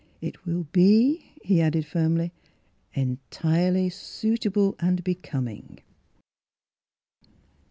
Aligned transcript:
"It 0.29 0.47
will 0.47 0.63
be," 0.71 1.33
he 1.43 1.61
added 1.61 1.85
firmly," 1.85 2.33
entirely 2.95 3.89
suitable 3.91 4.75
and 4.79 5.03
becoming." 5.03 5.81